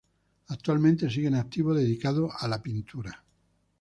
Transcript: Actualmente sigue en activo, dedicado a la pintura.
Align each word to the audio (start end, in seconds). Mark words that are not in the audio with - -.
Actualmente 0.47 1.11
sigue 1.11 1.27
en 1.27 1.35
activo, 1.35 1.75
dedicado 1.75 2.27
a 2.35 2.47
la 2.47 2.59
pintura. 2.63 3.23